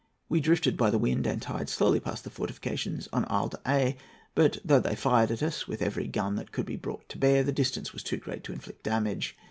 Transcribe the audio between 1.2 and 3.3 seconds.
and tide slowly past the fortifications on